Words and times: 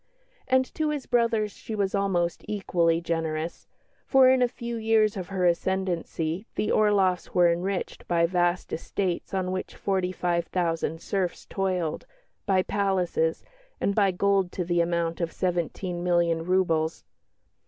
And 0.47 0.65
to 0.73 0.89
his 0.89 1.05
brothers 1.05 1.51
she 1.51 1.75
was 1.75 1.93
almost 1.93 2.43
equally 2.47 3.01
generous, 3.01 3.67
for 4.07 4.29
in 4.29 4.41
a 4.41 4.47
few 4.47 4.75
years 4.77 5.15
of 5.15 5.27
her 5.27 5.45
ascendancy 5.45 6.47
the 6.55 6.71
Orloffs 6.71 7.35
were 7.35 7.51
enriched 7.51 8.07
by 8.07 8.25
vast 8.25 8.73
estates 8.73 9.31
on 9.31 9.51
which 9.51 9.75
forty 9.75 10.11
five 10.11 10.47
thousand 10.47 11.01
serfs 11.01 11.45
toiled, 11.45 12.07
by 12.47 12.63
palaces, 12.63 13.45
and 13.79 13.93
by 13.93 14.09
gold 14.09 14.51
to 14.53 14.65
the 14.65 14.81
amount 14.81 15.21
of 15.21 15.31
seventeen 15.31 16.03
million 16.03 16.45
roubles. 16.45 17.03